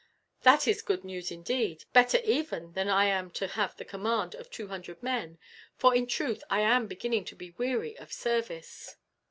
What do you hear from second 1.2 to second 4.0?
indeed better even than that I am to have the